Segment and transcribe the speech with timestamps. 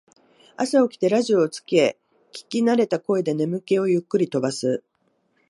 [0.57, 1.99] 朝起きてラジオをつけ
[2.33, 4.83] 聞きなれた声で眠気をゆっくり飛ばす